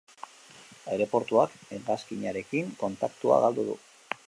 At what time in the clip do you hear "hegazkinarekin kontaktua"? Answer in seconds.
1.77-3.41